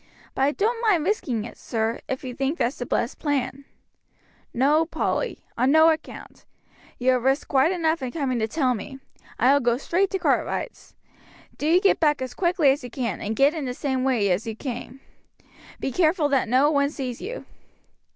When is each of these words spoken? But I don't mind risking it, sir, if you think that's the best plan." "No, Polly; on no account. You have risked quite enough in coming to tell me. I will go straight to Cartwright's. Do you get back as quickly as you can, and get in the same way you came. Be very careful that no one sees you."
But 0.33 0.41
I 0.41 0.51
don't 0.53 0.81
mind 0.81 1.03
risking 1.05 1.43
it, 1.45 1.59
sir, 1.59 1.99
if 2.07 2.23
you 2.23 2.33
think 2.33 2.57
that's 2.57 2.77
the 2.79 2.87
best 2.87 3.19
plan." 3.19 3.65
"No, 4.51 4.83
Polly; 4.83 5.43
on 5.55 5.69
no 5.69 5.91
account. 5.91 6.43
You 6.97 7.11
have 7.11 7.23
risked 7.23 7.49
quite 7.49 7.71
enough 7.71 8.01
in 8.01 8.09
coming 8.11 8.39
to 8.39 8.47
tell 8.47 8.73
me. 8.73 8.97
I 9.37 9.53
will 9.53 9.59
go 9.59 9.77
straight 9.77 10.09
to 10.09 10.17
Cartwright's. 10.17 10.95
Do 11.55 11.67
you 11.67 11.79
get 11.79 11.99
back 11.99 12.19
as 12.19 12.33
quickly 12.33 12.71
as 12.71 12.83
you 12.83 12.89
can, 12.89 13.21
and 13.21 13.35
get 13.35 13.53
in 13.53 13.65
the 13.65 13.75
same 13.75 14.03
way 14.03 14.27
you 14.35 14.55
came. 14.55 15.01
Be 15.79 15.91
very 15.91 15.93
careful 15.93 16.29
that 16.29 16.49
no 16.49 16.71
one 16.71 16.89
sees 16.89 17.21
you." 17.21 17.45